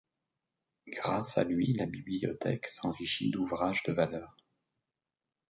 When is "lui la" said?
1.43-1.85